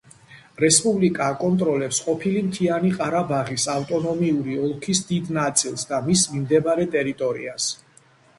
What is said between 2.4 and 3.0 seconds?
მთიანი